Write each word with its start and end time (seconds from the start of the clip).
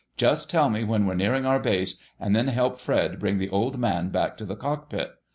Just 0.17 0.49
tell 0.49 0.71
me 0.71 0.83
when 0.83 1.05
we're 1.05 1.13
nearing 1.13 1.45
our 1.45 1.59
base, 1.59 1.99
and 2.19 2.35
then 2.35 2.47
help 2.47 2.79
Fred 2.79 3.19
bring 3.19 3.37
the 3.37 3.49
Old 3.51 3.77
Man 3.77 4.09
back 4.09 4.35
to 4.37 4.45
the 4.45 4.55
cockpit." 4.55 5.11